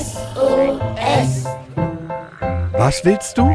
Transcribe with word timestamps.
SOS. 0.00 1.46
Was 2.78 3.04
willst 3.04 3.36
du? 3.36 3.50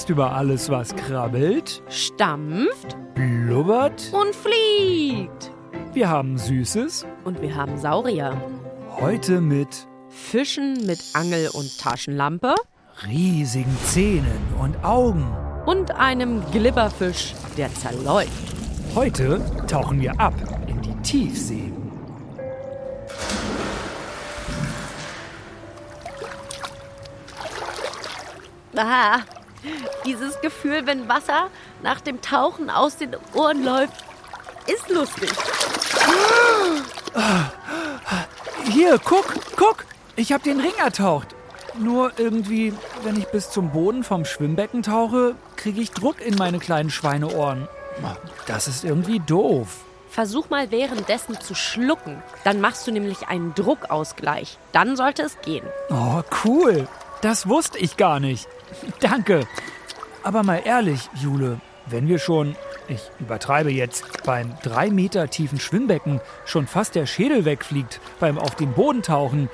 Podcast 0.00 0.10
über 0.10 0.32
alles, 0.32 0.70
was 0.70 0.96
krabbelt, 0.96 1.82
stampft 1.90 2.96
blubbert. 3.14 4.10
und 4.12 4.34
fliegt. 4.34 5.52
Wir 5.92 6.08
haben 6.08 6.38
Süßes. 6.38 7.04
Und 7.24 7.42
wir 7.42 7.54
haben 7.54 7.76
Saurier. 7.78 8.40
Heute 8.98 9.40
mit 9.42 9.86
Fischen 10.08 10.86
mit 10.86 10.98
Angel 11.12 11.50
und 11.52 11.78
Taschenlampe 11.78 12.54
riesigen 13.06 13.76
Zähnen 13.84 14.40
und 14.58 14.82
Augen. 14.84 15.26
und 15.66 15.90
einem 15.94 16.42
Glibberfisch, 16.50 17.34
der 17.58 17.72
zerläuft. 17.74 18.30
Heute 18.94 19.40
tauchen 19.66 20.00
wir 20.00 20.18
ab 20.18 20.34
in 20.66 20.80
die 20.80 20.94
Tiefsee. 21.02 21.72
Ah, 28.76 29.20
dieses 30.04 30.40
Gefühl, 30.40 30.86
wenn 30.86 31.08
Wasser 31.08 31.48
nach 31.82 32.00
dem 32.00 32.20
Tauchen 32.20 32.70
aus 32.70 32.96
den 32.96 33.16
Ohren 33.34 33.64
läuft, 33.64 34.04
ist 34.66 34.88
lustig. 34.88 35.30
Hier, 38.64 38.98
guck, 39.02 39.26
guck. 39.56 39.84
Ich 40.16 40.32
habe 40.32 40.42
den 40.42 40.60
Ring 40.60 40.74
ertaucht. 40.78 41.28
Nur 41.78 42.12
irgendwie, 42.18 42.74
wenn 43.04 43.16
ich 43.16 43.26
bis 43.28 43.50
zum 43.50 43.70
Boden 43.70 44.04
vom 44.04 44.24
Schwimmbecken 44.24 44.82
tauche, 44.82 45.34
kriege 45.56 45.80
ich 45.80 45.92
Druck 45.92 46.20
in 46.20 46.34
meine 46.36 46.58
kleinen 46.58 46.90
Schweineohren. 46.90 47.68
Das 48.46 48.68
ist 48.68 48.84
irgendwie 48.84 49.20
doof. 49.20 49.78
Versuch 50.10 50.50
mal 50.50 50.70
währenddessen 50.70 51.40
zu 51.40 51.54
schlucken. 51.54 52.22
Dann 52.44 52.60
machst 52.60 52.86
du 52.86 52.90
nämlich 52.90 53.28
einen 53.28 53.54
Druckausgleich. 53.54 54.58
Dann 54.72 54.96
sollte 54.96 55.22
es 55.22 55.40
gehen. 55.42 55.64
Oh, 55.90 56.22
cool. 56.44 56.88
Das 57.22 57.48
wusste 57.48 57.78
ich 57.78 57.96
gar 57.96 58.18
nicht. 58.18 58.48
Danke. 59.00 59.46
Aber 60.22 60.42
mal 60.42 60.62
ehrlich, 60.64 61.08
Jule, 61.14 61.60
wenn 61.86 62.08
wir 62.08 62.18
schon, 62.18 62.56
ich 62.88 63.00
übertreibe 63.18 63.70
jetzt, 63.70 64.04
beim 64.24 64.54
drei 64.62 64.90
Meter 64.90 65.28
tiefen 65.28 65.58
Schwimmbecken 65.58 66.20
schon 66.44 66.66
fast 66.66 66.94
der 66.94 67.06
Schädel 67.06 67.44
wegfliegt 67.44 68.00
beim 68.20 68.38
auf 68.38 68.54
den 68.54 68.72
Boden 68.72 69.02
tauchen, 69.02 69.48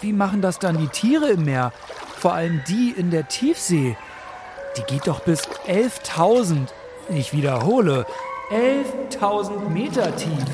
wie 0.00 0.12
machen 0.12 0.42
das 0.42 0.58
dann 0.58 0.78
die 0.78 0.88
Tiere 0.88 1.28
im 1.28 1.44
Meer? 1.44 1.72
Vor 2.16 2.32
allem 2.32 2.62
die 2.68 2.94
in 2.96 3.10
der 3.10 3.28
Tiefsee. 3.28 3.96
Die 4.76 4.82
geht 4.82 5.06
doch 5.06 5.20
bis 5.20 5.48
11.000. 5.66 6.68
Ich 7.08 7.32
wiederhole, 7.32 8.06
11.000 8.50 9.68
Meter 9.70 10.14
tief. 10.16 10.44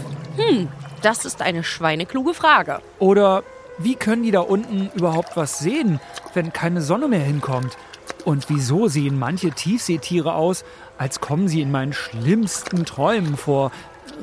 Das 1.02 1.24
ist 1.24 1.42
eine 1.42 1.64
schweinekluge 1.64 2.34
Frage. 2.34 2.80
Oder 2.98 3.42
wie 3.78 3.96
können 3.96 4.22
die 4.22 4.30
da 4.30 4.40
unten 4.40 4.90
überhaupt 4.94 5.36
was 5.36 5.58
sehen, 5.58 6.00
wenn 6.34 6.52
keine 6.52 6.82
Sonne 6.82 7.08
mehr 7.08 7.20
hinkommt? 7.20 7.76
Und 8.24 8.48
wieso 8.48 8.88
sehen 8.88 9.18
manche 9.18 9.50
Tiefseetiere 9.50 10.34
aus, 10.34 10.64
als 10.98 11.20
kommen 11.20 11.48
sie 11.48 11.60
in 11.60 11.70
meinen 11.70 11.92
schlimmsten 11.92 12.84
Träumen 12.84 13.36
vor? 13.36 13.72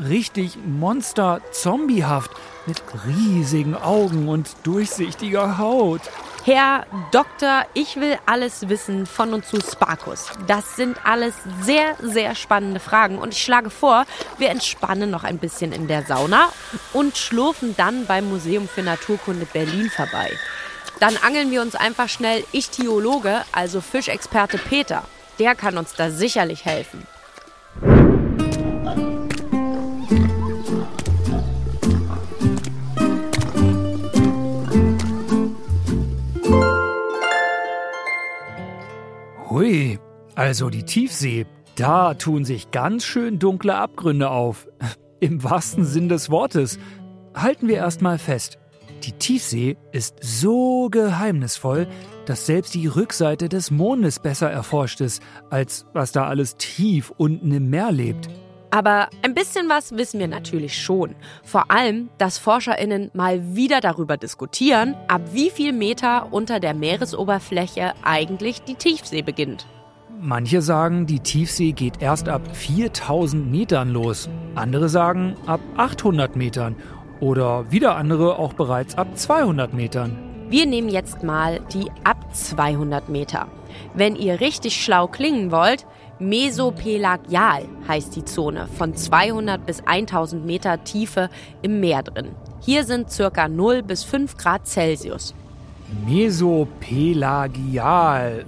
Richtig 0.08 0.58
monster-zombiehaft, 0.66 2.32
mit 2.66 2.82
riesigen 3.08 3.76
Augen 3.76 4.30
und 4.30 4.56
durchsichtiger 4.64 5.58
Haut. 5.58 6.02
Herr 6.46 6.86
Doktor, 7.12 7.66
ich 7.74 7.98
will 7.98 8.18
alles 8.26 8.70
wissen 8.70 9.06
von 9.06 9.34
und 9.34 9.46
zu 9.46 9.60
Sparkus. 9.60 10.28
Das 10.48 10.78
sind 10.78 10.98
alles 11.06 11.34
sehr, 11.62 11.96
sehr 12.02 12.34
spannende 12.36 12.80
Fragen 12.80 13.18
und 13.18 13.34
ich 13.34 13.44
schlage 13.44 13.70
vor, 13.70 14.06
wir 14.38 14.50
entspannen 14.50 15.10
noch 15.10 15.24
ein 15.24 15.38
bisschen 15.38 15.74
in 15.74 15.88
der 15.88 16.04
Sauna 16.04 16.50
und 16.94 17.18
schlurfen 17.18 17.76
dann 17.76 18.06
beim 18.06 18.30
Museum 18.30 18.70
für 18.70 18.84
Naturkunde 18.84 19.46
Berlin 19.46 19.90
vorbei. 19.90 20.32
Dann 21.00 21.16
angeln 21.16 21.50
wir 21.50 21.62
uns 21.62 21.76
einfach 21.76 22.10
schnell 22.10 22.44
Ichthyologe, 22.52 23.44
also 23.54 23.80
Fischexperte 23.80 24.58
Peter. 24.58 25.04
Der 25.40 25.56
kann 25.56 25.78
uns 25.78 25.94
da 25.94 26.12
sicherlich 26.12 26.66
helfen. 26.66 27.08
Hui, 39.50 40.00
also 40.36 40.70
die 40.70 40.84
Tiefsee, 40.84 41.46
da 41.76 42.14
tun 42.14 42.44
sich 42.44 42.72
ganz 42.72 43.06
schön 43.06 43.40
dunkle 43.40 43.76
Abgründe 43.76 44.30
auf. 44.30 44.68
Im 45.22 45.44
wahrsten 45.44 45.86
Sinn 45.86 46.10
des 46.10 46.30
Wortes. 46.30 46.78
Halten 47.34 47.70
wir 47.70 47.78
erstmal 47.78 48.20
fest. 48.20 48.58
Die 49.04 49.14
Tiefsee 49.14 49.78
ist 49.94 50.18
so 50.22 50.90
geheimnisvoll, 50.90 51.88
dass 52.26 52.46
selbst 52.46 52.74
die 52.74 52.88
Rückseite 52.88 53.48
des 53.48 53.72
Mondes 53.72 54.20
besser 54.20 54.52
erforscht 54.52 55.00
ist, 55.00 55.24
als 55.50 55.86
was 55.94 56.12
da 56.12 56.28
alles 56.28 56.58
tief 56.58 57.14
unten 57.16 57.52
im 57.52 57.70
Meer 57.70 57.92
lebt. 57.92 58.30
Aber 58.72 59.10
ein 59.24 59.34
bisschen 59.34 59.70
was 59.70 59.94
wissen 59.94 60.20
wir 60.20 60.28
natürlich 60.28 60.78
schon. 60.78 61.16
Vor 61.44 61.72
allem, 61.72 62.10
dass 62.18 62.38
ForscherInnen 62.38 63.10
mal 63.14 63.56
wieder 63.56 63.80
darüber 63.80 64.18
diskutieren, 64.18 64.96
ab 65.08 65.22
wie 65.32 65.50
viel 65.50 65.74
Meter 65.74 66.32
unter 66.32 66.60
der 66.60 66.74
Meeresoberfläche 66.74 67.94
eigentlich 68.04 68.62
die 68.62 68.76
Tiefsee 68.76 69.22
beginnt. 69.22 69.66
Manche 70.22 70.62
sagen, 70.62 71.06
die 71.06 71.22
Tiefsee 71.22 71.72
geht 71.72 72.02
erst 72.02 72.28
ab 72.28 72.42
4000 72.54 73.50
Metern 73.50 73.90
los. 73.90 74.30
Andere 74.54 74.90
sagen 74.90 75.36
ab 75.46 75.62
800 75.78 76.36
Metern. 76.36 76.76
Oder 77.20 77.72
wieder 77.72 77.96
andere 77.96 78.40
auch 78.40 78.54
bereits 78.54 78.98
ab 78.98 79.18
200 79.18 79.74
Metern. 79.74 80.18
Wir 80.50 80.66
nehmen 80.66 80.90
jetzt 80.90 81.22
mal 81.22 81.60
die 81.74 81.92
ab 82.04 82.34
200 82.34 83.10
Meter. 83.10 83.48
Wenn 83.94 84.16
ihr 84.16 84.40
richtig 84.40 84.82
schlau 84.82 85.08
klingen 85.08 85.52
wollt, 85.52 85.86
mesopelagial 86.18 87.66
heißt 87.88 88.16
die 88.16 88.26
Zone 88.26 88.68
von 88.78 88.96
200 88.96 89.64
bis 89.66 89.82
1000 89.86 90.46
Meter 90.46 90.84
Tiefe 90.84 91.30
im 91.62 91.80
Meer 91.80 92.02
drin. 92.04 92.30
Hier 92.62 92.84
sind 92.84 93.12
circa 93.12 93.48
0 93.48 93.84
bis 93.84 94.04
5 94.04 94.36
Grad 94.38 94.68
Celsius. 94.68 95.36
Mesopelagial. 96.08 98.46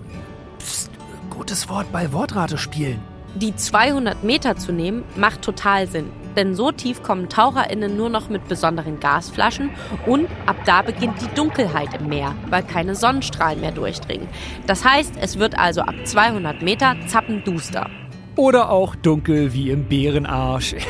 Psst, 0.58 0.90
gutes 1.30 1.70
Wort 1.70 1.92
bei 1.92 2.12
Wortrate 2.14 2.58
spielen. 2.58 3.00
Die 3.36 3.56
200 3.56 4.24
Meter 4.24 4.58
zu 4.58 4.74
nehmen, 4.74 5.04
macht 5.16 5.42
total 5.42 5.88
Sinn. 5.88 6.10
Denn 6.36 6.56
so 6.56 6.72
tief 6.72 7.04
kommen 7.04 7.30
TaucherInnen 7.30 7.96
nur 7.96 8.10
noch 8.10 8.30
mit 8.30 8.48
besonderen 8.48 9.00
Gasflaschen 9.00 9.70
und 10.06 10.28
ab 10.46 10.58
da 10.66 10.82
beginnt 10.82 11.22
die 11.22 11.34
Dunkelheit 11.36 12.00
im 12.00 12.08
Meer, 12.08 12.36
weil 12.50 12.64
keine 12.64 12.96
Sonnenstrahlen 12.96 13.62
mehr 13.62 13.72
durchdringen. 13.72 14.28
Das 14.68 14.86
heißt, 14.86 15.16
es 15.20 15.40
wird 15.40 15.58
also 15.58 15.82
ab 15.82 15.96
200 16.04 16.62
Meter 16.62 16.96
zappenduster. 17.08 17.90
Oder 18.36 18.70
auch 18.70 18.96
dunkel 18.96 19.54
wie 19.54 19.72
im 19.72 19.86
Bärenarsch. 19.86 20.76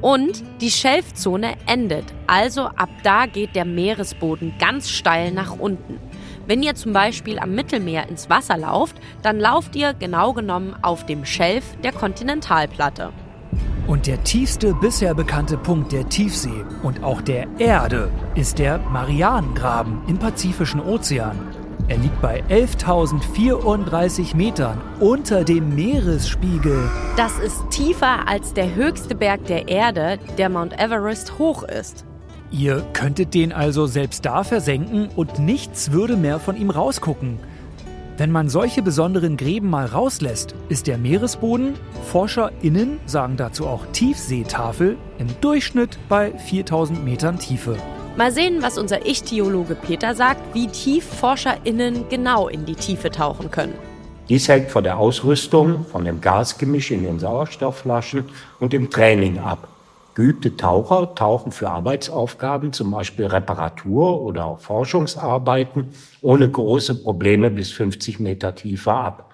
Und 0.00 0.42
die 0.60 0.70
Schelfzone 0.70 1.54
endet, 1.66 2.04
also 2.26 2.62
ab 2.62 2.90
da 3.02 3.26
geht 3.26 3.54
der 3.54 3.64
Meeresboden 3.64 4.54
ganz 4.58 4.90
steil 4.90 5.32
nach 5.32 5.58
unten. 5.58 5.98
Wenn 6.50 6.64
ihr 6.64 6.74
zum 6.74 6.92
Beispiel 6.92 7.38
am 7.38 7.54
Mittelmeer 7.54 8.08
ins 8.08 8.28
Wasser 8.28 8.56
lauft, 8.56 8.96
dann 9.22 9.38
lauft 9.38 9.76
ihr 9.76 9.94
genau 9.94 10.32
genommen 10.32 10.74
auf 10.82 11.06
dem 11.06 11.24
Schelf 11.24 11.62
der 11.84 11.92
Kontinentalplatte. 11.92 13.12
Und 13.86 14.08
der 14.08 14.24
tiefste 14.24 14.74
bisher 14.74 15.14
bekannte 15.14 15.56
Punkt 15.56 15.92
der 15.92 16.08
Tiefsee 16.08 16.64
und 16.82 17.04
auch 17.04 17.20
der 17.20 17.46
Erde 17.60 18.10
ist 18.34 18.58
der 18.58 18.80
Marianengraben 18.80 20.00
im 20.08 20.18
Pazifischen 20.18 20.80
Ozean. 20.80 21.38
Er 21.86 21.98
liegt 21.98 22.20
bei 22.20 22.42
11.034 22.48 24.34
Metern 24.34 24.80
unter 24.98 25.44
dem 25.44 25.76
Meeresspiegel. 25.76 26.90
Das 27.16 27.38
ist 27.38 27.62
tiefer 27.70 28.26
als 28.26 28.54
der 28.54 28.74
höchste 28.74 29.14
Berg 29.14 29.46
der 29.46 29.68
Erde, 29.68 30.18
der 30.36 30.48
Mount 30.48 30.80
Everest 30.80 31.38
hoch 31.38 31.62
ist. 31.62 32.06
Ihr 32.52 32.84
könntet 32.92 33.34
den 33.34 33.52
also 33.52 33.86
selbst 33.86 34.24
da 34.26 34.42
versenken 34.42 35.08
und 35.14 35.38
nichts 35.38 35.92
würde 35.92 36.16
mehr 36.16 36.40
von 36.40 36.56
ihm 36.56 36.70
rausgucken. 36.70 37.38
Wenn 38.18 38.32
man 38.32 38.50
solche 38.50 38.82
besonderen 38.82 39.38
Gräben 39.38 39.70
mal 39.70 39.86
rauslässt, 39.86 40.54
ist 40.68 40.86
der 40.86 40.98
Meeresboden, 40.98 41.74
ForscherInnen 42.10 43.00
sagen 43.06 43.38
dazu 43.38 43.66
auch 43.66 43.86
Tiefseetafel, 43.92 44.98
im 45.18 45.28
Durchschnitt 45.40 45.98
bei 46.08 46.32
4000 46.32 47.02
Metern 47.02 47.38
Tiefe. 47.38 47.76
Mal 48.18 48.32
sehen, 48.32 48.60
was 48.60 48.76
unser 48.76 49.06
Ich-Theologe 49.06 49.74
Peter 49.74 50.14
sagt, 50.14 50.54
wie 50.54 50.66
tief 50.66 51.04
ForscherInnen 51.04 52.10
genau 52.10 52.48
in 52.48 52.66
die 52.66 52.74
Tiefe 52.74 53.10
tauchen 53.10 53.50
können. 53.50 53.74
Dies 54.28 54.48
hängt 54.48 54.70
von 54.70 54.84
der 54.84 54.98
Ausrüstung, 54.98 55.86
von 55.86 56.04
dem 56.04 56.20
Gasgemisch 56.20 56.90
in 56.90 57.04
den 57.04 57.18
Sauerstoffflaschen 57.18 58.24
und 58.58 58.74
dem 58.74 58.90
Training 58.90 59.38
ab. 59.38 59.69
Geübte 60.20 60.54
Taucher 60.54 61.14
tauchen 61.14 61.50
für 61.50 61.70
Arbeitsaufgaben, 61.70 62.74
zum 62.74 62.90
Beispiel 62.90 63.24
Reparatur 63.24 64.20
oder 64.20 64.44
auch 64.44 64.60
Forschungsarbeiten, 64.60 65.88
ohne 66.20 66.46
große 66.46 66.96
Probleme 66.96 67.50
bis 67.50 67.70
50 67.70 68.20
Meter 68.20 68.54
tiefer 68.54 68.92
ab. 68.92 69.32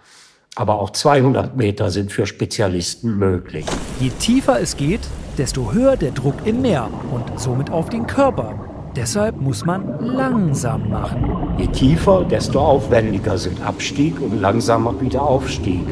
Aber 0.55 0.79
auch 0.79 0.91
200 0.91 1.57
Meter 1.57 1.91
sind 1.91 2.13
für 2.13 2.25
Spezialisten 2.25 3.19
möglich. 3.19 3.67
Je 3.99 4.11
tiefer 4.11 4.61
es 4.61 4.77
geht, 4.77 5.01
desto 5.37 5.73
höher 5.73 5.97
der 5.97 6.13
Druck 6.13 6.37
im 6.45 6.63
Meer 6.63 6.89
und 7.11 7.41
somit 7.41 7.69
auf 7.71 7.89
den 7.89 8.07
Körper. 8.07 8.55
Deshalb 8.95 9.41
muss 9.41 9.67
man 9.67 9.99
langsam 10.01 10.89
machen. 10.89 11.59
Je 11.59 11.67
tiefer, 11.67 12.25
desto 12.25 12.61
aufwendiger 12.61 13.37
sind 13.39 13.61
Abstieg 13.61 14.21
und 14.21 14.41
langsamer 14.41 14.95
Wiederaufstieg. 15.01 15.83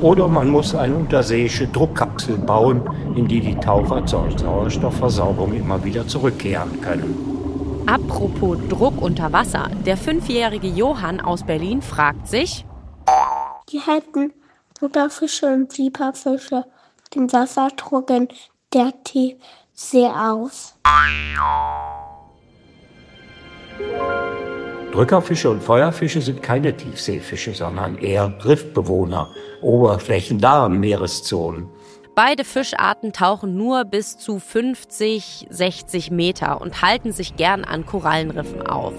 Oder 0.00 0.28
man 0.28 0.50
muss 0.50 0.74
eine 0.74 0.94
unterseeische 0.94 1.66
Druckkapsel 1.68 2.36
bauen, 2.38 2.82
in 3.14 3.26
die 3.26 3.40
die 3.40 3.54
Taucher 3.56 4.04
zur 4.06 4.28
Sauerstoffversorgung 4.36 5.52
immer 5.54 5.82
wieder 5.84 6.06
zurückkehren 6.06 6.80
können. 6.80 7.84
Apropos 7.86 8.58
Druck 8.68 9.00
unter 9.00 9.32
Wasser. 9.32 9.70
Der 9.84 9.96
fünfjährige 9.96 10.68
Johann 10.68 11.20
aus 11.20 11.44
Berlin 11.44 11.82
fragt 11.82 12.28
sich, 12.28 12.64
Die 13.70 13.80
halten 13.80 14.32
Butterfische 14.80 15.46
und 15.46 15.76
Viperfische 15.76 16.64
den 17.14 17.32
Wasserdruck 17.32 18.10
in 18.10 18.28
der 18.72 18.92
Tiefsee 19.04 20.06
aus. 20.06 20.74
Drückerfische 24.94 25.50
und 25.50 25.60
Feuerfische 25.60 26.20
sind 26.20 26.40
keine 26.40 26.76
Tiefseefische, 26.76 27.52
sondern 27.52 27.98
eher 27.98 28.32
Riffbewohner, 28.44 29.28
oberflächennahen 29.60 30.78
Meereszonen. 30.78 31.68
beide 32.14 32.44
Fischarten 32.44 33.12
tauchen 33.12 33.56
nur 33.56 33.84
bis 33.84 34.18
zu 34.18 34.38
50, 34.38 35.48
60 35.50 36.12
Meter 36.12 36.60
und 36.60 36.80
halten 36.80 37.10
sich 37.10 37.34
gern 37.34 37.64
an 37.64 37.86
Korallenriffen 37.86 38.68
auf. 38.68 38.92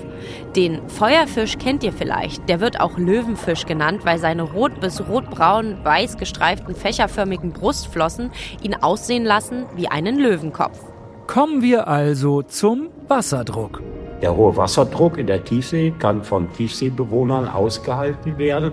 Den 0.53 0.81
Feuerfisch 0.89 1.57
kennt 1.59 1.81
ihr 1.81 1.94
vielleicht. 1.94 2.50
Der 2.50 2.59
wird 2.59 2.81
auch 2.81 2.98
Löwenfisch 2.98 3.65
genannt, 3.65 4.01
weil 4.03 4.19
seine 4.19 4.44
rot 4.44 4.81
bis 4.81 5.00
rotbraun 5.07 5.77
weiß 5.81 6.18
gestreiften 6.18 6.75
fächerförmigen 6.75 7.53
Brustflossen 7.53 8.31
ihn 8.62 8.75
aussehen 8.75 9.24
lassen 9.24 9.65
wie 9.77 9.88
einen 9.88 10.19
Löwenkopf. 10.19 10.77
Kommen 11.25 11.62
wir 11.62 11.88
also 11.88 12.41
zum 12.41 12.89
Wasserdruck. 13.07 13.81
Der 14.21 14.35
hohe 14.35 14.56
Wasserdruck 14.56 15.17
in 15.17 15.27
der 15.27 15.44
Tiefsee 15.44 15.94
kann 15.97 16.23
von 16.23 16.51
Tiefseebewohnern 16.53 17.47
ausgehalten 17.47 18.38
werden, 18.38 18.71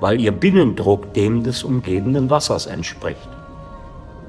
weil 0.00 0.20
ihr 0.20 0.32
Binnendruck 0.32 1.12
dem 1.14 1.42
des 1.42 1.64
umgebenden 1.64 2.28
Wassers 2.30 2.66
entspricht. 2.66 3.28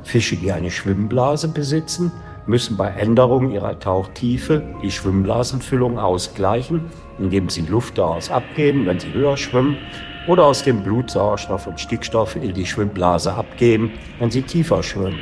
Fische, 0.03 0.37
die 0.37 0.51
eine 0.51 0.71
Schwimmblase 0.71 1.47
besitzen, 1.47 2.11
müssen 2.45 2.77
bei 2.77 2.89
Änderung 2.89 3.51
ihrer 3.51 3.79
Tauchtiefe 3.79 4.63
die 4.83 4.91
Schwimmblasenfüllung 4.91 5.97
ausgleichen, 5.97 6.91
indem 7.17 7.49
sie 7.49 7.61
Luft 7.61 7.97
daraus 7.97 8.29
abgeben, 8.29 8.85
wenn 8.85 8.99
sie 8.99 9.11
höher 9.13 9.35
schwimmen, 9.35 9.77
oder 10.27 10.45
aus 10.45 10.63
dem 10.63 10.83
Blut 10.83 11.11
Sauerstoff 11.11 11.67
und 11.67 11.79
Stickstoff 11.79 12.35
in 12.35 12.53
die 12.53 12.65
Schwimmblase 12.65 13.33
abgeben, 13.33 13.91
wenn 14.19 14.31
sie 14.31 14.41
tiefer 14.41 14.81
schwimmen. 14.81 15.19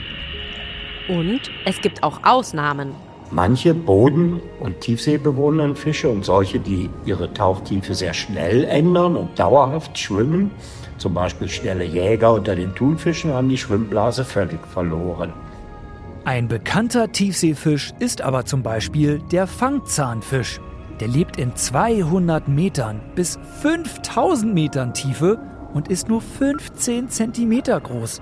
Und 1.09 1.51
es 1.65 1.81
gibt 1.81 2.03
auch 2.03 2.21
Ausnahmen. 2.23 2.93
Manche 3.33 3.73
Boden- 3.73 4.41
und 4.59 4.79
Tiefseebewohnenden 4.81 5.75
Fische 5.75 6.07
und 6.07 6.23
solche, 6.23 6.59
die 6.59 6.91
ihre 7.03 7.33
Tauchtiefe 7.33 7.95
sehr 7.95 8.13
schnell 8.13 8.63
ändern 8.65 9.15
und 9.15 9.39
dauerhaft 9.39 9.97
schwimmen, 9.97 10.51
zum 10.99 11.15
Beispiel 11.15 11.49
schnelle 11.49 11.83
Jäger 11.83 12.31
unter 12.31 12.55
den 12.55 12.75
Thunfischen, 12.75 13.33
haben 13.33 13.49
die 13.49 13.57
Schwimmblase 13.57 14.23
völlig 14.23 14.59
verloren. 14.67 15.33
Ein 16.25 16.47
bekannter 16.47 17.11
Tiefseefisch 17.11 17.91
ist 17.97 18.21
aber 18.21 18.45
zum 18.45 18.61
Beispiel 18.61 19.19
der 19.31 19.47
Fangzahnfisch. 19.47 20.61
Der 20.99 21.07
lebt 21.07 21.37
in 21.37 21.55
200 21.55 22.47
Metern 22.47 23.01
bis 23.15 23.39
5000 23.61 24.53
Metern 24.53 24.93
Tiefe 24.93 25.39
und 25.73 25.87
ist 25.87 26.07
nur 26.07 26.21
15 26.21 27.09
Zentimeter 27.09 27.81
groß. 27.81 28.21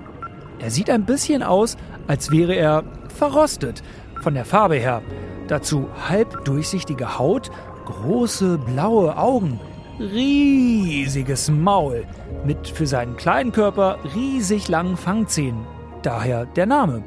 Er 0.58 0.70
sieht 0.70 0.88
ein 0.88 1.04
bisschen 1.04 1.42
aus, 1.42 1.76
als 2.06 2.30
wäre 2.30 2.54
er 2.54 2.84
verrostet, 3.08 3.82
von 4.22 4.34
der 4.34 4.44
Farbe 4.44 4.76
her. 4.76 5.02
Dazu 5.48 5.88
halb 6.08 6.44
durchsichtige 6.44 7.18
Haut, 7.18 7.50
große 7.84 8.58
blaue 8.58 9.16
Augen, 9.18 9.60
riesiges 9.98 11.50
Maul 11.50 12.04
mit 12.44 12.68
für 12.68 12.86
seinen 12.86 13.16
kleinen 13.16 13.52
Körper 13.52 13.98
riesig 14.14 14.68
langen 14.68 14.96
Fangzähnen. 14.96 15.66
Daher 16.02 16.46
der 16.46 16.66
Name. 16.66 17.02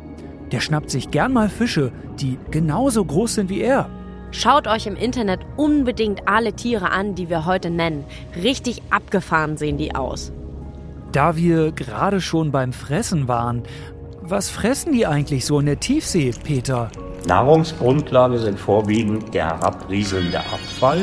Der 0.51 0.59
schnappt 0.59 0.91
sich 0.91 1.12
gern 1.12 1.33
mal 1.33 1.50
Fische, 1.50 1.91
die 2.19 2.38
genauso 2.51 3.03
groß 3.03 3.35
sind 3.35 3.50
wie 3.50 3.62
er. 3.62 3.89
Schaut 4.31 4.67
euch 4.67 4.85
im 4.85 4.95
Internet 4.95 5.39
unbedingt 5.56 6.27
alle 6.27 6.53
Tiere 6.53 6.91
an, 6.91 7.15
die 7.15 7.29
wir 7.29 7.45
heute 7.45 7.69
nennen. 7.69 8.03
Richtig 8.41 8.81
abgefahren 8.89 9.57
sehen 9.57 9.77
die 9.77 9.95
aus. 9.95 10.31
Da 11.12 11.38
wir 11.38 11.71
gerade 11.71 12.19
schon 12.19 12.51
beim 12.51 12.73
Fressen 12.73 13.27
waren, 13.27 13.63
was 14.21 14.50
fressen 14.50 14.91
die 14.91 15.07
eigentlich 15.07 15.45
so 15.45 15.59
in 15.59 15.65
der 15.65 15.79
Tiefsee, 15.79 16.33
Peter? 16.44 16.89
Nahrungsgrundlage 17.25 18.38
sind 18.38 18.60
vorwiegend 18.60 19.33
der 19.33 19.48
herabrieselnde 19.48 20.39
Abfall, 20.39 21.01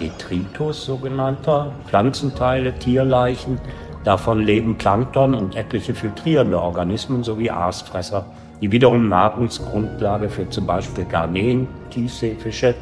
Detritus 0.00 0.84
sogenannter, 0.84 1.70
Pflanzenteile, 1.86 2.76
Tierleichen. 2.78 3.60
Davon 4.04 4.40
leben 4.40 4.78
Plankton 4.78 5.34
und 5.34 5.56
etliche 5.56 5.94
filtrierende 5.94 6.60
Organismen 6.60 7.24
sowie 7.24 7.50
Aasfresser, 7.50 8.26
die 8.60 8.72
wiederum 8.72 9.08
Nahrungsgrundlage 9.08 10.28
für 10.28 10.50
zum 10.50 10.66
Beispiel 10.66 11.04
Garnelen, 11.04 11.68
Tiefseefische 11.90 12.74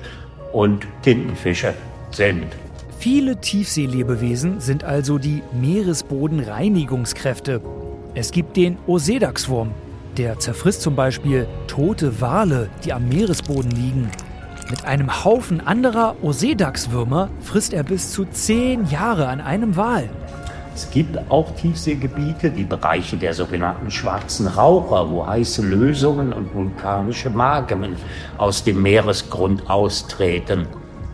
und 0.53 0.87
Tintenfische 1.03 1.75
sind. 2.11 2.47
Viele 2.99 3.37
Tiefseelebewesen 3.37 4.61
sind 4.61 4.85
also 4.85 5.19
die 5.19 5.43
Meeresbodenreinigungskräfte. 5.53 7.61
Es 8.15 8.31
gibt 8.31 8.57
den 8.57 8.79
Osedaxwurm. 8.87 9.73
Der 10.17 10.39
zerfrisst 10.39 10.81
zum 10.81 10.97
Beispiel 10.97 11.47
tote 11.67 12.23
Wale, 12.23 12.71
die 12.85 12.93
am 12.95 13.07
Meeresboden 13.09 13.71
liegen. 13.71 14.11
Mit 14.71 14.87
einem 14.87 15.25
Haufen 15.25 15.61
anderer 15.61 16.17
Osedaxwürmer 16.23 17.29
frisst 17.43 17.75
er 17.75 17.83
bis 17.83 18.13
zu 18.13 18.25
zehn 18.25 18.89
Jahre 18.89 19.29
an 19.29 19.43
einem 19.43 19.77
Wal. 19.77 20.09
Es 20.75 20.91
gibt 20.91 21.19
auch 21.31 21.55
Tiefseegebiete, 21.57 22.51
die 22.51 22.65
Bereiche 22.65 23.19
der 23.19 23.35
sogenannten 23.35 23.91
schwarzen 23.91 24.47
Raucher, 24.47 25.11
wo 25.11 25.27
heiße 25.27 25.61
Lösungen 25.63 26.33
und 26.33 26.55
vulkanische 26.55 27.29
Magmen 27.29 27.97
aus 28.39 28.65
dem 28.65 28.81
Meeresgrund 28.81 29.69
austreten, 29.69 30.67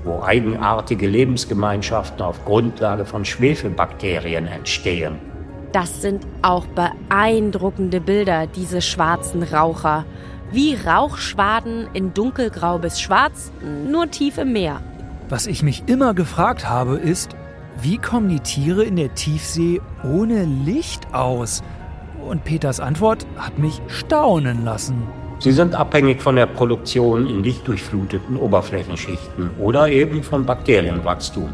wo 0.04 0.22
eigenartige 0.22 1.08
Lebensgemeinschaften 1.08 2.22
auf 2.22 2.44
Grundlage 2.44 3.04
von 3.04 3.24
Schwefelbakterien 3.24 4.46
entstehen. 4.46 5.31
Das 5.72 6.02
sind 6.02 6.26
auch 6.42 6.66
beeindruckende 6.66 8.00
Bilder, 8.00 8.46
diese 8.46 8.82
schwarzen 8.82 9.42
Raucher. 9.42 10.04
Wie 10.50 10.74
Rauchschwaden 10.74 11.88
in 11.94 12.12
dunkelgrau 12.12 12.78
bis 12.78 13.00
schwarz, 13.00 13.50
nur 13.88 14.10
tief 14.10 14.36
im 14.36 14.52
Meer. 14.52 14.82
Was 15.30 15.46
ich 15.46 15.62
mich 15.62 15.84
immer 15.86 16.12
gefragt 16.12 16.68
habe, 16.68 16.96
ist, 16.96 17.34
wie 17.80 17.96
kommen 17.96 18.28
die 18.28 18.40
Tiere 18.40 18.84
in 18.84 18.96
der 18.96 19.14
Tiefsee 19.14 19.80
ohne 20.04 20.44
Licht 20.44 21.14
aus? 21.14 21.62
Und 22.28 22.44
Peters 22.44 22.78
Antwort 22.78 23.26
hat 23.38 23.58
mich 23.58 23.80
staunen 23.88 24.66
lassen. 24.66 25.06
Sie 25.38 25.52
sind 25.52 25.74
abhängig 25.74 26.20
von 26.20 26.36
der 26.36 26.46
Produktion 26.46 27.26
in 27.26 27.42
lichtdurchfluteten 27.42 28.36
Oberflächenschichten 28.36 29.50
oder 29.58 29.88
eben 29.88 30.22
von 30.22 30.44
Bakterienwachstum. 30.44 31.48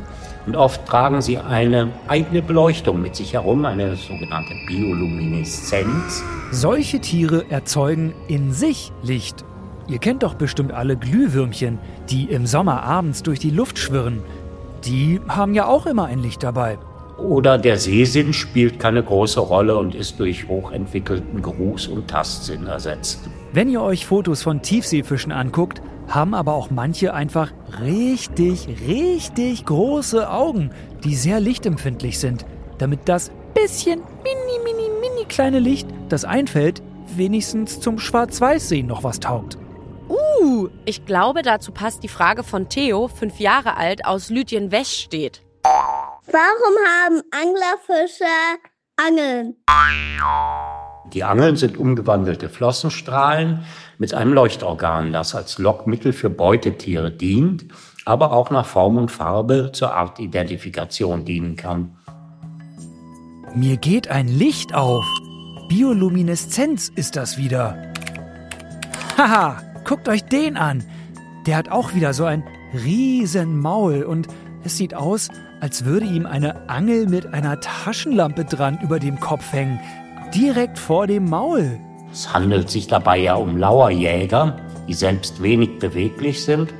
Und 0.49 0.57
oft 0.57 0.87
tragen 0.87 1.21
sie 1.21 1.37
eine 1.37 1.90
eigene 2.07 2.40
Beleuchtung 2.40 3.02
mit 3.02 3.14
sich 3.14 3.35
herum, 3.35 3.67
eine 3.67 3.97
sogenannte 3.97 4.55
Biolumineszenz. 4.67 6.25
Solche 6.50 7.00
Tiere 7.00 7.45
erzeugen 7.50 8.14
in 8.28 8.55
sich 8.55 8.90
Licht. 9.02 9.45
Ihr 9.88 9.99
kennt 9.99 10.23
doch 10.23 10.33
bestimmt 10.33 10.73
alle 10.73 10.97
Glühwürmchen, 10.97 11.78
die 12.09 12.25
im 12.31 12.47
Sommer 12.47 12.83
abends 12.83 13.23
durch 13.23 13.38
die 13.38 13.50
Luft 13.50 13.76
schwirren. 13.78 14.23
Die 14.87 15.21
haben 15.28 15.52
ja 15.52 15.67
auch 15.67 15.85
immer 15.85 16.07
ein 16.07 16.21
Licht 16.21 16.43
dabei. 16.43 16.78
Oder 17.19 17.59
der 17.59 17.76
Sehsinn 17.76 18.33
spielt 18.33 18.81
keine 18.81 19.02
große 19.02 19.40
Rolle 19.40 19.76
und 19.76 19.95
ist 19.95 20.19
durch 20.19 20.49
hochentwickelten 20.49 21.43
Geruchs- 21.43 21.88
und 21.88 22.09
Tastsinn 22.09 22.67
ersetzt. 22.67 23.28
Wenn 23.52 23.69
ihr 23.69 23.83
euch 23.83 24.07
Fotos 24.07 24.40
von 24.40 24.62
Tiefseefischen 24.62 25.31
anguckt, 25.31 25.83
haben 26.08 26.34
aber 26.34 26.54
auch 26.54 26.70
manche 26.70 27.14
einfach 27.14 27.52
richtig, 27.80 28.68
richtig 28.86 29.64
große 29.64 30.30
Augen, 30.30 30.70
die 31.04 31.14
sehr 31.14 31.40
lichtempfindlich 31.40 32.18
sind, 32.18 32.46
damit 32.78 33.08
das 33.08 33.30
bisschen 33.54 34.00
mini, 34.22 34.64
mini, 34.64 34.88
mini 35.00 35.24
kleine 35.26 35.58
Licht, 35.58 35.88
das 36.08 36.24
einfällt, 36.24 36.82
wenigstens 37.16 37.80
zum 37.80 37.98
Schwarz-Weiß-Sehen 37.98 38.86
noch 38.86 39.04
was 39.04 39.20
taugt. 39.20 39.58
Uh, 40.08 40.68
ich 40.84 41.04
glaube, 41.04 41.42
dazu 41.42 41.72
passt 41.72 42.02
die 42.02 42.08
Frage 42.08 42.42
von 42.42 42.68
Theo, 42.68 43.08
fünf 43.08 43.38
Jahre 43.40 43.76
alt, 43.76 44.04
aus 44.04 44.30
Lütjen 44.30 44.72
Weststedt. 44.72 45.42
Warum 45.62 46.76
haben 46.86 47.22
Anglerfische 47.30 48.24
Angeln? 48.96 49.56
Die 51.12 51.24
Angeln 51.24 51.56
sind 51.56 51.78
umgewandelte 51.78 52.48
Flossenstrahlen 52.48 53.64
mit 53.99 54.14
einem 54.14 54.33
Leuchtorgan, 54.33 55.12
das 55.12 55.35
als 55.35 55.59
Lockmittel 55.59 56.12
für 56.12 56.31
Beutetiere 56.31 57.11
dient, 57.11 57.67
aber 58.05 58.33
auch 58.33 58.50
nach 58.50 58.64
Form 58.64 58.97
und 58.97 59.11
Farbe 59.11 59.71
zur 59.73 59.93
Artidentifikation 59.93 61.25
dienen 61.25 61.57
kann. 61.57 61.97
Mir 63.55 63.76
geht 63.76 64.09
ein 64.09 64.28
Licht 64.28 64.75
auf. 64.75 65.05
Biolumineszenz 65.69 66.90
ist 66.95 67.17
das 67.17 67.37
wieder. 67.37 67.93
Haha, 69.17 69.61
guckt 69.85 70.09
euch 70.09 70.25
den 70.25 70.57
an. 70.57 70.85
Der 71.47 71.57
hat 71.57 71.71
auch 71.71 71.95
wieder 71.95 72.14
so 72.14 72.25
ein 72.25 72.45
riesen 72.73 73.59
Maul 73.59 74.05
und 74.05 74.28
es 74.64 74.76
sieht 74.76 74.95
aus, 74.95 75.28
als 75.61 75.85
würde 75.85 76.07
ihm 76.07 76.26
eine 76.26 76.69
Angel 76.69 77.09
mit 77.09 77.26
einer 77.35 77.59
Taschenlampe 77.61 78.45
dran 78.45 78.78
über 78.83 79.00
dem 79.00 79.19
Kopf 79.19 79.52
hängen. 79.52 79.81
Direkt 80.35 80.78
vor 80.78 81.07
dem 81.07 81.28
Maul. 81.28 81.81
Es 82.12 82.32
handelt 82.32 82.70
sich 82.70 82.86
dabei 82.86 83.18
ja 83.18 83.34
um 83.34 83.56
Lauerjäger, 83.56 84.56
die 84.88 84.94
selbst 84.94 85.42
wenig 85.42 85.78
beweglich 85.78 86.44
sind 86.44 86.72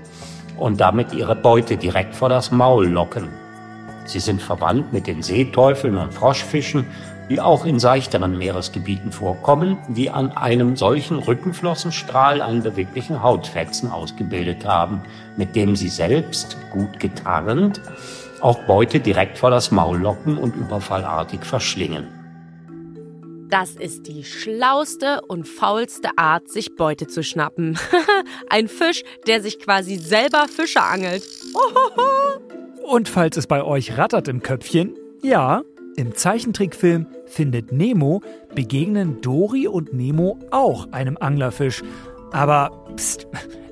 und 0.57 0.81
damit 0.81 1.13
ihre 1.13 1.37
Beute 1.37 1.77
direkt 1.77 2.15
vor 2.15 2.29
das 2.29 2.51
Maul 2.51 2.89
locken. 2.89 3.29
Sie 4.07 4.21
sind 4.21 4.41
verwandt 4.41 4.93
mit 4.93 5.07
den 5.07 5.23
Seeteufeln 5.23 5.97
und 5.99 6.15
Froschfischen, 6.15 6.87
die 7.29 7.41
auch 7.41 7.67
in 7.67 7.79
seichteren 7.79 8.39
Meeresgebieten 8.39 9.13
vorkommen, 9.13 9.77
die 9.89 10.09
an 10.09 10.33
einem 10.33 10.77
solchen 10.77 11.19
Rückenflossenstrahl 11.19 12.41
einen 12.41 12.63
beweglichen 12.63 13.23
Hautfetzen 13.23 13.91
ausgebildet 13.91 14.67
haben, 14.67 15.03
mit 15.37 15.55
dem 15.55 15.77
sie 15.77 15.91
selbst, 15.91 16.57
gut 16.71 16.99
getarnt, 16.99 17.83
auch 18.41 18.59
Beute 18.65 19.01
direkt 19.01 19.37
vor 19.37 19.51
das 19.51 19.71
Maul 19.71 19.99
locken 19.99 20.39
und 20.39 20.57
überfallartig 20.57 21.45
verschlingen. 21.45 22.18
Das 23.49 23.77
ist 23.77 24.07
die 24.07 24.25
schlauste 24.25 25.23
und 25.27 25.49
faulste 25.49 26.11
Art, 26.17 26.49
sich 26.49 26.77
Beute 26.77 27.07
zu 27.07 27.23
schnappen. 27.23 27.79
Ein 28.51 28.69
Fisch, 28.69 29.03
der 29.27 29.41
sich 29.41 29.59
quasi 29.59 29.97
selber 29.97 30.47
Fische 30.49 30.83
angelt. 30.83 31.27
Und 32.83 33.09
falls 33.09 33.37
es 33.37 33.47
bei 33.47 33.63
euch 33.63 33.99
rattert 33.99 34.29
im 34.29 34.43
Köpfchen, 34.43 34.97
ja, 35.23 35.63
im 35.97 36.15
Zeichentrickfilm 36.15 37.07
Findet 37.29 37.73
Nemo 37.73 38.23
begegnen 38.55 39.21
Dori 39.21 39.69
und 39.69 39.93
Nemo 39.93 40.39
auch 40.51 40.91
einem 40.93 41.19
Anglerfisch. 41.19 41.83
Aber 42.33 42.87
pst, 42.97 43.27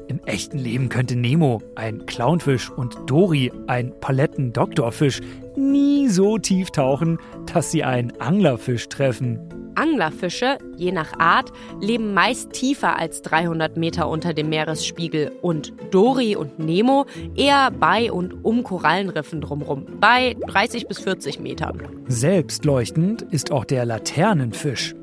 im 0.09 0.21
echten 0.25 0.59
Leben 0.59 0.89
könnte 0.89 1.17
Nemo, 1.17 1.63
ein 1.75 2.07
Clownfisch, 2.07 2.71
und 2.71 2.97
Dori, 3.07 3.51
ein 3.67 3.99
Paletten-Doktorfisch, 3.99 5.21
nie 5.57 6.09
so 6.09 6.39
tief 6.39 6.71
tauchen, 6.71 7.19
dass 7.53 7.71
sie 7.71 7.85
einen 7.85 8.13
Anglerfisch 8.21 8.89
treffen. 8.89 9.39
Anglerfische, 9.77 10.59
je 10.77 10.91
nach 10.91 11.19
Art, 11.19 11.53
leben 11.81 12.15
meist 12.15 12.53
tiefer 12.53 12.99
als 12.99 13.23
300 13.23 13.77
Meter 13.77 14.09
unter 14.09 14.33
dem 14.33 14.49
Meeresspiegel 14.49 15.33
und 15.43 15.73
Dory 15.91 16.35
und 16.35 16.59
Nemo 16.59 17.05
eher 17.35 17.71
bei 17.71 18.11
und 18.11 18.45
um 18.45 18.63
Korallenriffen 18.63 19.41
drumherum, 19.41 19.87
bei 20.01 20.35
30 20.49 20.89
bis 20.89 20.99
40 21.01 21.41
Metern. 21.41 21.83
Selbstleuchtend 22.09 23.23
ist 23.23 23.53
auch 23.53 23.65
der 23.65 23.85
Laternenfisch. 23.85 24.95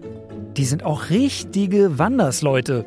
Die 0.57 0.65
sind 0.65 0.83
auch 0.83 1.09
richtige 1.09 1.97
Wandersleute. 1.97 2.85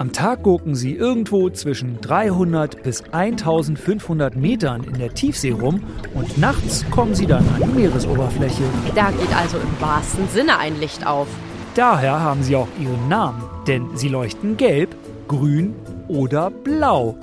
Am 0.00 0.12
Tag 0.12 0.44
gucken 0.44 0.74
sie 0.74 0.94
irgendwo 0.94 1.50
zwischen 1.50 2.00
300 2.00 2.82
bis 2.82 3.02
1500 3.12 4.34
Metern 4.34 4.82
in 4.82 4.94
der 4.94 5.12
Tiefsee 5.12 5.50
rum 5.50 5.82
und 6.14 6.38
nachts 6.38 6.86
kommen 6.90 7.14
sie 7.14 7.26
dann 7.26 7.46
an 7.48 7.60
die 7.68 7.80
Meeresoberfläche. 7.80 8.62
Da 8.94 9.10
geht 9.10 9.36
also 9.36 9.58
im 9.58 9.78
wahrsten 9.78 10.26
Sinne 10.28 10.58
ein 10.58 10.80
Licht 10.80 11.06
auf. 11.06 11.28
Daher 11.74 12.18
haben 12.18 12.42
sie 12.42 12.56
auch 12.56 12.68
ihren 12.80 13.08
Namen, 13.08 13.42
denn 13.66 13.94
sie 13.94 14.08
leuchten 14.08 14.56
gelb, 14.56 14.96
grün 15.28 15.74
oder 16.08 16.50
blau. 16.50 17.18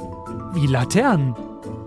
Wie 0.54 0.68
Laternen. 0.68 1.36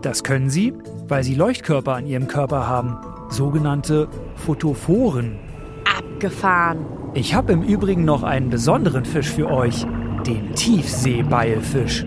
Das 0.03 0.25
können 0.25 0.51
sie, 0.51 0.73
weil 1.07 1.23
sie 1.23 1.37
Leuchtkörper 1.37 1.95
an 1.95 2.07
ihrem 2.07 2.27
Körper 2.27 2.67
haben, 2.67 2.97
sogenannte 3.29 4.09
Photophoren. 4.35 5.39
Abgefahren. 5.85 6.85
Ich 7.15 7.33
habe 7.33 7.53
im 7.53 7.63
Übrigen 7.63 8.05
noch 8.05 8.25
einen 8.25 8.51
besonderen 8.51 9.05
Fisch 9.05 9.31
für 9.31 9.49
euch, 9.49 9.87
den 10.27 10.55
Tiefseebeilfisch. 10.55 12.05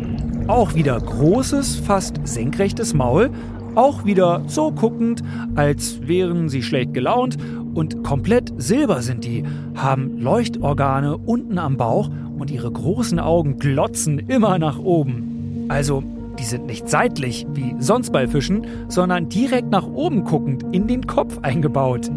Auch 0.47 0.75
wieder 0.75 0.99
großes, 0.99 1.77
fast 1.77 2.19
senkrechtes 2.25 2.93
Maul, 2.93 3.29
auch 3.75 4.05
wieder 4.05 4.43
so 4.47 4.71
guckend, 4.71 5.23
als 5.55 5.99
wären 6.07 6.49
sie 6.49 6.61
schlecht 6.61 6.93
gelaunt 6.93 7.37
und 7.73 8.03
komplett 8.03 8.53
silber 8.57 9.01
sind 9.01 9.23
die, 9.23 9.43
haben 9.75 10.19
Leuchtorgane 10.19 11.17
unten 11.17 11.57
am 11.57 11.77
Bauch 11.77 12.09
und 12.37 12.51
ihre 12.51 12.71
großen 12.71 13.19
Augen 13.19 13.57
glotzen 13.57 14.19
immer 14.19 14.59
nach 14.59 14.79
oben. 14.79 15.65
Also, 15.69 16.03
die 16.37 16.43
sind 16.43 16.65
nicht 16.65 16.89
seitlich 16.89 17.47
wie 17.53 17.75
sonst 17.79 18.11
bei 18.11 18.27
Fischen, 18.27 18.65
sondern 18.89 19.29
direkt 19.29 19.69
nach 19.71 19.87
oben 19.87 20.23
guckend 20.23 20.63
in 20.71 20.87
den 20.87 21.07
Kopf 21.07 21.39
eingebaut. 21.41 22.11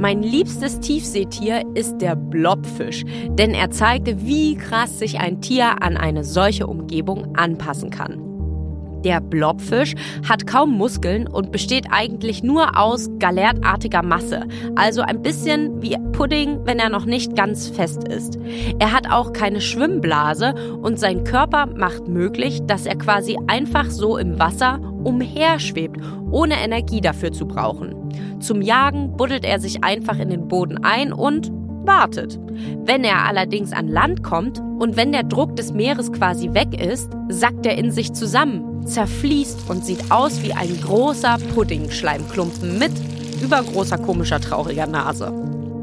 Mein 0.00 0.22
liebstes 0.22 0.80
Tiefseetier 0.80 1.62
ist 1.74 1.98
der 1.98 2.16
Blobfisch, 2.16 3.04
denn 3.32 3.50
er 3.50 3.70
zeigte, 3.70 4.24
wie 4.24 4.54
krass 4.54 4.98
sich 4.98 5.20
ein 5.20 5.42
Tier 5.42 5.82
an 5.82 5.98
eine 5.98 6.24
solche 6.24 6.66
Umgebung 6.66 7.36
anpassen 7.36 7.90
kann. 7.90 8.30
Der 9.04 9.20
Blobfisch 9.20 9.94
hat 10.26 10.46
kaum 10.46 10.72
Muskeln 10.72 11.26
und 11.26 11.52
besteht 11.52 11.88
eigentlich 11.90 12.42
nur 12.42 12.78
aus 12.78 13.10
galertartiger 13.18 14.02
Masse, 14.02 14.46
also 14.74 15.02
ein 15.02 15.20
bisschen 15.20 15.82
wie 15.82 15.98
Pudding, 16.12 16.60
wenn 16.64 16.78
er 16.78 16.88
noch 16.88 17.04
nicht 17.04 17.36
ganz 17.36 17.68
fest 17.68 18.08
ist. 18.08 18.38
Er 18.78 18.92
hat 18.92 19.10
auch 19.10 19.34
keine 19.34 19.60
Schwimmblase 19.60 20.54
und 20.80 20.98
sein 20.98 21.24
Körper 21.24 21.66
macht 21.66 22.08
möglich, 22.08 22.60
dass 22.66 22.86
er 22.86 22.96
quasi 22.96 23.36
einfach 23.48 23.90
so 23.90 24.16
im 24.16 24.38
Wasser 24.38 24.80
umherschwebt, 25.04 26.00
ohne 26.30 26.54
Energie 26.62 27.00
dafür 27.00 27.32
zu 27.32 27.46
brauchen. 27.46 27.94
Zum 28.40 28.62
Jagen 28.62 29.16
buddelt 29.16 29.44
er 29.44 29.60
sich 29.60 29.84
einfach 29.84 30.18
in 30.18 30.30
den 30.30 30.48
Boden 30.48 30.82
ein 30.82 31.12
und 31.12 31.50
wartet. 31.84 32.38
Wenn 32.84 33.04
er 33.04 33.26
allerdings 33.26 33.72
an 33.72 33.88
Land 33.88 34.22
kommt 34.22 34.60
und 34.78 34.96
wenn 34.96 35.12
der 35.12 35.22
Druck 35.22 35.56
des 35.56 35.72
Meeres 35.72 36.12
quasi 36.12 36.52
weg 36.54 36.80
ist, 36.80 37.10
sackt 37.28 37.66
er 37.66 37.76
in 37.76 37.90
sich 37.90 38.12
zusammen, 38.12 38.86
zerfließt 38.86 39.68
und 39.68 39.84
sieht 39.84 40.10
aus 40.10 40.42
wie 40.42 40.52
ein 40.52 40.80
großer 40.80 41.38
Puddingschleimklumpen 41.54 42.78
mit 42.78 42.92
übergroßer 43.42 43.98
komischer 43.98 44.40
trauriger 44.40 44.86
Nase. 44.86 45.32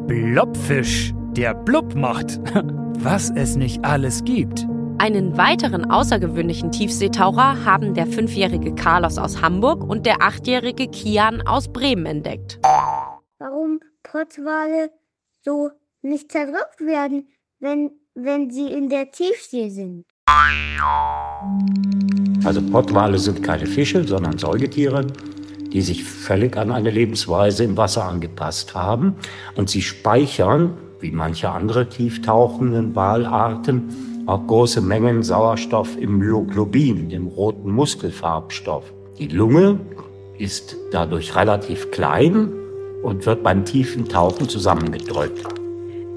Blobfisch, 0.08 1.14
der 1.36 1.54
Blub 1.54 1.96
macht. 1.96 2.40
Was 3.00 3.30
es 3.30 3.56
nicht 3.56 3.86
alles 3.86 4.24
gibt. 4.24 4.67
Einen 5.00 5.38
weiteren 5.38 5.92
außergewöhnlichen 5.92 6.72
Tiefseetaucher 6.72 7.64
haben 7.64 7.94
der 7.94 8.08
fünfjährige 8.08 8.74
Carlos 8.74 9.20
aus 9.20 9.44
Hamburg 9.44 9.84
und 9.84 10.08
der 10.08 10.24
achtjährige 10.24 10.88
Kian 10.88 11.46
aus 11.46 11.72
Bremen 11.72 12.08
entdeckt. 12.08 12.60
Warum 13.38 13.80
Pottwale 14.02 14.90
so 15.42 15.70
nicht 16.02 16.32
zerdrückt 16.32 16.80
werden, 16.80 17.28
wenn, 17.60 17.92
wenn 18.16 18.50
sie 18.50 18.72
in 18.72 18.90
der 18.90 19.12
Tiefsee 19.12 19.70
sind? 19.70 20.04
Also 22.44 22.62
Pottwale 22.64 23.20
sind 23.20 23.44
keine 23.44 23.68
Fische, 23.68 24.04
sondern 24.04 24.40
Säugetiere, 24.40 25.06
die 25.72 25.82
sich 25.82 26.04
völlig 26.04 26.58
an 26.58 26.72
eine 26.72 26.90
Lebensweise 26.90 27.64
im 27.64 27.78
Wasser 27.78 28.06
angepasst 28.06 28.74
haben. 28.74 29.16
Und 29.56 29.70
sie 29.70 29.84
speichern, 29.84 30.76
wie 31.00 31.12
manche 31.12 31.52
andere 31.52 31.88
tieftauchenden 31.88 32.96
Walarten, 32.96 34.17
auch 34.28 34.46
große 34.46 34.82
Mengen 34.82 35.24
Sauerstoff 35.24 35.98
im 35.98 36.20
Myoglobin, 36.20 37.10
dem 37.10 37.26
roten 37.28 37.72
Muskelfarbstoff. 37.72 38.84
Die 39.18 39.30
Lunge 39.30 39.80
ist 40.38 40.76
dadurch 40.92 41.36
relativ 41.36 41.90
klein 41.92 42.52
und 43.04 43.26
wird 43.26 43.42
beim 43.42 43.66
tiefen 43.66 44.08
Tauchen 44.08 44.48
zusammengedrückt. 44.50 45.44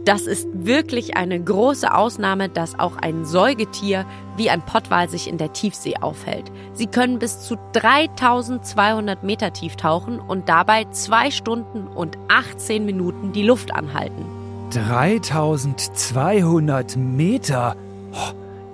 Das 0.04 0.26
ist 0.26 0.48
wirklich 0.52 1.16
eine 1.16 1.40
große 1.40 1.94
Ausnahme, 1.94 2.48
dass 2.48 2.76
auch 2.78 2.96
ein 2.96 3.24
Säugetier 3.24 4.04
wie 4.36 4.50
ein 4.50 4.62
Pottwal 4.62 5.08
sich 5.08 5.28
in 5.28 5.38
der 5.38 5.52
Tiefsee 5.52 5.94
aufhält. 6.00 6.50
Sie 6.72 6.86
können 6.86 7.20
bis 7.20 7.42
zu 7.42 7.56
3200 7.74 9.22
Meter 9.22 9.52
tief 9.52 9.76
tauchen 9.76 10.18
und 10.18 10.48
dabei 10.48 10.86
zwei 10.90 11.30
Stunden 11.30 11.86
und 11.86 12.18
18 12.28 12.84
Minuten 12.84 13.30
die 13.32 13.44
Luft 13.44 13.72
anhalten. 13.74 14.24
3200 14.70 16.96
Meter. 16.96 17.76
Oh, 18.12 18.32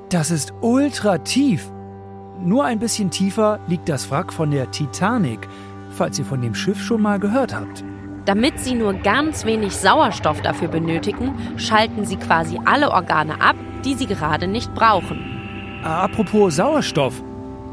Das 0.09 0.31
ist 0.31 0.53
ultra 0.61 1.19
tief. 1.19 1.71
Nur 2.41 2.65
ein 2.65 2.79
bisschen 2.79 3.11
tiefer 3.11 3.59
liegt 3.67 3.89
das 3.89 4.11
Wrack 4.11 4.33
von 4.33 4.51
der 4.51 4.71
Titanic, 4.71 5.49
falls 5.91 6.19
ihr 6.19 6.25
von 6.25 6.41
dem 6.43 6.55
Schiff 6.55 6.81
schon 6.83 7.03
mal 7.03 7.19
gehört 7.19 7.55
habt. 7.55 7.83
Damit 8.27 8.59
sie 8.59 8.75
nur 8.75 8.93
ganz 8.95 9.45
wenig 9.45 9.77
Sauerstoff 9.77 10.43
dafür 10.43 10.69
benötigen, 10.69 11.35
schalten 11.57 12.05
sie 12.05 12.17
quasi 12.17 12.59
alle 12.65 12.91
Organe 12.91 13.41
ab, 13.41 13.57
die 13.85 13.95
sie 13.95 14.07
gerade 14.07 14.49
nicht 14.49 14.75
brauchen. 14.75 15.81
apropos 15.85 16.57
Sauerstoff, 16.57 17.23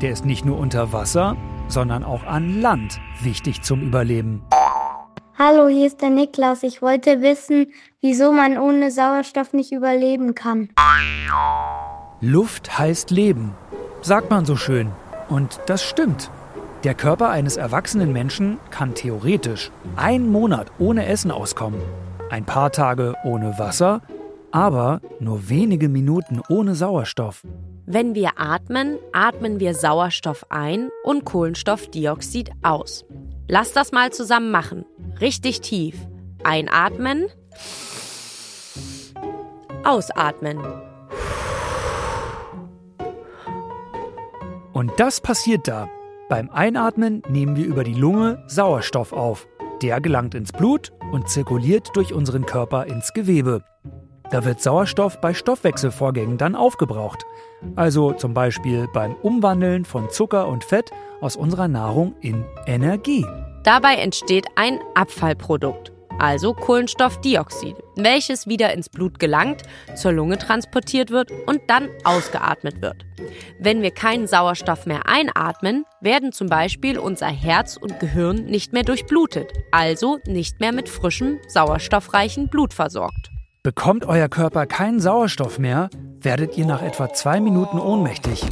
der 0.01 0.11
ist 0.11 0.25
nicht 0.25 0.45
nur 0.45 0.59
unter 0.59 0.93
Wasser, 0.93 1.35
sondern 1.67 2.03
auch 2.03 2.23
an 2.25 2.61
Land 2.61 2.99
wichtig 3.21 3.63
zum 3.63 3.81
Überleben. 3.81 4.43
Hallo, 5.37 5.67
hier 5.67 5.87
ist 5.87 6.01
der 6.01 6.11
Niklas. 6.11 6.61
Ich 6.61 6.83
wollte 6.83 7.21
wissen, 7.21 7.73
wieso 8.01 8.31
man 8.31 8.59
ohne 8.59 8.91
Sauerstoff 8.91 9.51
nicht 9.51 9.71
überleben 9.71 10.35
kann. 10.35 10.69
Luft 12.21 12.77
heißt 12.77 13.09
Leben, 13.09 13.55
sagt 14.01 14.29
man 14.29 14.45
so 14.45 14.55
schön. 14.55 14.91
Und 15.29 15.59
das 15.65 15.83
stimmt. 15.83 16.29
Der 16.83 16.93
Körper 16.93 17.29
eines 17.29 17.57
erwachsenen 17.57 18.13
Menschen 18.13 18.59
kann 18.69 18.93
theoretisch 18.93 19.71
einen 19.95 20.31
Monat 20.31 20.71
ohne 20.77 21.07
Essen 21.07 21.31
auskommen, 21.31 21.81
ein 22.29 22.45
paar 22.45 22.71
Tage 22.71 23.15
ohne 23.23 23.57
Wasser, 23.57 24.01
aber 24.51 25.01
nur 25.19 25.49
wenige 25.49 25.89
Minuten 25.89 26.41
ohne 26.47 26.75
Sauerstoff. 26.75 27.41
Wenn 27.87 28.13
wir 28.13 28.33
atmen, 28.37 28.99
atmen 29.13 29.59
wir 29.59 29.73
Sauerstoff 29.73 30.45
ein 30.49 30.89
und 31.03 31.25
Kohlenstoffdioxid 31.25 32.51
aus. 32.61 33.03
Lass 33.47 33.73
das 33.73 33.91
mal 33.91 34.11
zusammen 34.11 34.51
machen. 34.51 34.85
Richtig 35.21 35.61
tief. 35.61 35.95
Einatmen. 36.43 37.27
Ausatmen. 39.83 40.59
Und 44.73 44.91
das 44.97 45.21
passiert 45.21 45.67
da. 45.67 45.87
Beim 46.29 46.49
Einatmen 46.49 47.21
nehmen 47.29 47.55
wir 47.55 47.65
über 47.65 47.83
die 47.83 47.93
Lunge 47.93 48.43
Sauerstoff 48.47 49.13
auf. 49.13 49.47
Der 49.81 50.01
gelangt 50.01 50.35
ins 50.35 50.51
Blut 50.51 50.91
und 51.11 51.29
zirkuliert 51.29 51.89
durch 51.93 52.13
unseren 52.13 52.45
Körper 52.45 52.85
ins 52.87 53.13
Gewebe. 53.13 53.63
Da 54.31 54.43
wird 54.43 54.61
Sauerstoff 54.61 55.21
bei 55.21 55.33
Stoffwechselvorgängen 55.33 56.37
dann 56.37 56.55
aufgebraucht. 56.55 57.23
Also 57.75 58.13
zum 58.13 58.33
Beispiel 58.33 58.87
beim 58.93 59.13
Umwandeln 59.15 59.85
von 59.85 60.09
Zucker 60.09 60.47
und 60.47 60.63
Fett 60.63 60.91
aus 61.21 61.35
unserer 61.35 61.67
Nahrung 61.67 62.15
in 62.19 62.43
Energie. 62.65 63.25
Dabei 63.63 63.95
entsteht 63.95 64.45
ein 64.55 64.79
Abfallprodukt, 64.93 65.93
also 66.19 66.53
Kohlenstoffdioxid, 66.53 67.77
welches 67.95 68.45
wieder 68.45 68.73
ins 68.73 68.89
Blut 68.89 69.19
gelangt, 69.19 69.63
zur 69.95 70.11
Lunge 70.11 70.37
transportiert 70.37 71.11
wird 71.11 71.31
und 71.47 71.61
dann 71.67 71.87
ausgeatmet 72.03 72.81
wird. 72.81 73.05
Wenn 73.59 73.81
wir 73.81 73.91
keinen 73.91 74.27
Sauerstoff 74.27 74.85
mehr 74.85 75.07
einatmen, 75.07 75.85
werden 76.01 76.33
zum 76.33 76.49
Beispiel 76.49 76.99
unser 76.99 77.27
Herz 77.27 77.77
und 77.77 78.01
Gehirn 78.01 78.45
nicht 78.45 78.73
mehr 78.73 78.83
durchblutet, 78.83 79.53
also 79.71 80.19
nicht 80.27 80.59
mehr 80.59 80.73
mit 80.73 80.89
frischem, 80.89 81.39
sauerstoffreichen 81.47 82.49
Blut 82.49 82.73
versorgt. 82.73 83.31
Bekommt 83.63 84.03
euer 84.03 84.27
Körper 84.27 84.65
keinen 84.65 84.99
Sauerstoff 84.99 85.57
mehr, 85.57 85.89
werdet 86.19 86.57
ihr 86.57 86.65
nach 86.65 86.81
etwa 86.81 87.13
zwei 87.13 87.39
Minuten 87.39 87.79
ohnmächtig. 87.79 88.43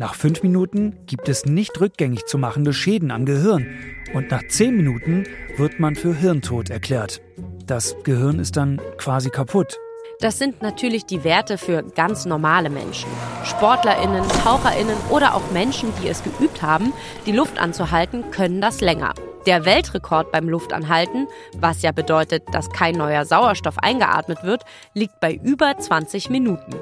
Nach 0.00 0.14
fünf 0.14 0.42
Minuten 0.42 0.96
gibt 1.04 1.28
es 1.28 1.44
nicht 1.44 1.78
rückgängig 1.78 2.24
zu 2.24 2.38
machende 2.38 2.72
Schäden 2.72 3.10
am 3.10 3.26
Gehirn 3.26 3.66
und 4.14 4.30
nach 4.30 4.40
zehn 4.48 4.74
Minuten 4.74 5.24
wird 5.58 5.78
man 5.78 5.94
für 5.94 6.14
Hirntod 6.14 6.70
erklärt. 6.70 7.20
Das 7.66 7.94
Gehirn 8.02 8.38
ist 8.38 8.56
dann 8.56 8.80
quasi 8.96 9.28
kaputt. 9.28 9.76
Das 10.20 10.38
sind 10.38 10.62
natürlich 10.62 11.04
die 11.04 11.22
Werte 11.22 11.58
für 11.58 11.82
ganz 11.82 12.24
normale 12.24 12.70
Menschen. 12.70 13.10
Sportlerinnen, 13.44 14.26
Taucherinnen 14.42 14.96
oder 15.10 15.34
auch 15.34 15.50
Menschen, 15.52 15.92
die 16.02 16.08
es 16.08 16.24
geübt 16.24 16.62
haben, 16.62 16.94
die 17.26 17.32
Luft 17.32 17.58
anzuhalten, 17.60 18.30
können 18.30 18.62
das 18.62 18.80
länger. 18.80 19.12
Der 19.44 19.66
Weltrekord 19.66 20.32
beim 20.32 20.48
Luftanhalten, 20.48 21.26
was 21.58 21.82
ja 21.82 21.92
bedeutet, 21.92 22.44
dass 22.52 22.70
kein 22.70 22.94
neuer 22.94 23.26
Sauerstoff 23.26 23.76
eingeatmet 23.76 24.44
wird, 24.44 24.62
liegt 24.94 25.20
bei 25.20 25.34
über 25.34 25.76
20 25.76 26.30
Minuten. 26.30 26.74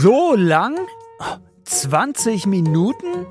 So 0.00 0.34
lang? 0.34 0.78
20 1.66 2.46
Minuten? 2.46 3.26